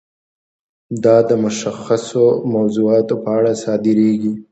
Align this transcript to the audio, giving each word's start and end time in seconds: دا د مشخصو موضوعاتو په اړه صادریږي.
دا 1.03 1.17
د 1.29 1.31
مشخصو 1.43 2.23
موضوعاتو 2.53 3.15
په 3.23 3.29
اړه 3.37 3.51
صادریږي. 3.63 4.33